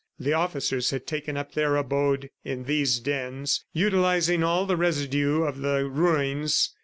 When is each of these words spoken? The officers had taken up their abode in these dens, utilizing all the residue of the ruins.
The 0.17 0.33
officers 0.33 0.89
had 0.89 1.05
taken 1.05 1.37
up 1.37 1.51
their 1.51 1.75
abode 1.75 2.31
in 2.43 2.63
these 2.63 2.97
dens, 2.97 3.63
utilizing 3.71 4.41
all 4.43 4.65
the 4.65 4.75
residue 4.75 5.43
of 5.43 5.59
the 5.59 5.87
ruins. 5.87 6.73